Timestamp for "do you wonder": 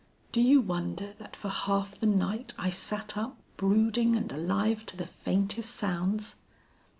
0.31-1.13